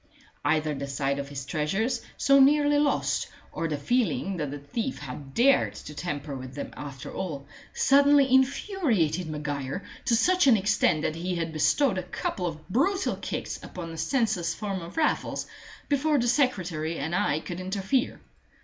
Either 0.43 0.73
the 0.73 0.87
sight 0.87 1.19
of 1.19 1.29
his 1.29 1.45
treasures, 1.45 2.01
so 2.17 2.39
nearly 2.39 2.79
lost, 2.79 3.27
or 3.51 3.67
the 3.67 3.77
feeling 3.77 4.37
that 4.37 4.49
the 4.49 4.57
thief 4.57 4.97
had 4.97 5.35
dared 5.35 5.75
to 5.75 5.93
tamper 5.93 6.35
with 6.35 6.55
them 6.55 6.73
after 6.75 7.13
all, 7.13 7.45
suddenly 7.71 8.33
infuriated 8.33 9.29
Maguire 9.29 9.83
to 10.05 10.15
such 10.15 10.47
an 10.47 10.57
extent 10.57 11.03
that 11.03 11.15
he 11.17 11.35
had 11.35 11.53
bestowed 11.53 11.99
a 11.99 12.09
couple 12.09 12.47
of 12.47 12.67
brutal 12.67 13.15
kicks 13.15 13.61
upon 13.63 13.91
the 13.91 13.97
senseless 13.99 14.55
form 14.55 14.81
of 14.81 14.97
Raffles 14.97 15.45
before 15.87 16.17
the 16.17 16.27
secretary 16.27 16.97
and 16.97 17.13
I 17.13 17.39
could 17.39 17.59
interfere. 17.59 18.21